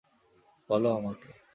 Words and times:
বলো 0.69 0.89
আমাকে। 0.95 1.41